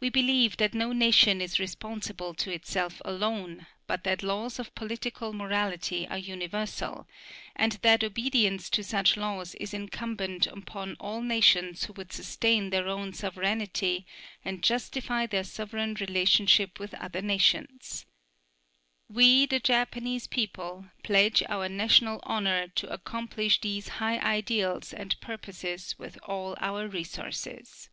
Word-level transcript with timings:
We 0.00 0.08
believe 0.10 0.56
that 0.56 0.74
no 0.74 0.92
nation 0.92 1.40
is 1.40 1.60
responsible 1.60 2.34
to 2.34 2.50
itself 2.52 3.00
alone, 3.04 3.68
but 3.86 4.02
that 4.02 4.24
laws 4.24 4.58
of 4.58 4.74
political 4.74 5.32
morality 5.32 6.08
are 6.08 6.18
universal; 6.18 7.06
and 7.54 7.70
that 7.82 8.02
obedience 8.02 8.68
to 8.70 8.82
such 8.82 9.16
laws 9.16 9.54
is 9.60 9.72
incumbent 9.72 10.48
upon 10.48 10.96
all 10.98 11.22
nations 11.22 11.84
who 11.84 11.92
would 11.92 12.12
sustain 12.12 12.70
their 12.70 12.88
own 12.88 13.12
sovereignty 13.12 14.04
and 14.44 14.64
justify 14.64 15.24
their 15.24 15.44
sovereign 15.44 15.94
relationship 15.94 16.80
with 16.80 16.94
other 16.94 17.22
nations. 17.22 18.04
We, 19.08 19.46
the 19.46 19.60
Japanese 19.60 20.26
people, 20.26 20.86
pledge 21.04 21.44
our 21.48 21.68
national 21.68 22.18
honor 22.24 22.66
to 22.66 22.92
accomplish 22.92 23.60
these 23.60 23.86
high 24.02 24.18
ideals 24.18 24.92
and 24.92 25.14
purposes 25.20 25.96
with 25.96 26.18
all 26.24 26.56
our 26.58 26.88
resources. 26.88 27.88